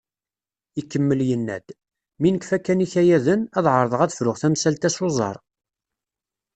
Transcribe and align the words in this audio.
Ikemmel 0.81 1.21
yenna-d: 1.29 1.67
“Mi 2.21 2.29
nekfa 2.33 2.57
kan 2.65 2.83
ikayaden, 2.85 3.41
ad 3.57 3.65
ɛerḍeɣ 3.73 4.01
ad 4.01 4.13
fruɣ 4.17 4.35
tamsalt-a 4.41 4.89
s 4.95 4.97
uẓar." 5.05 5.37